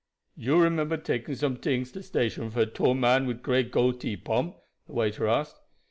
[0.35, 4.57] "You remember taking some tings to station for a tall man wid gray goatee, Pomp?"
[4.87, 5.59] the waiter asked.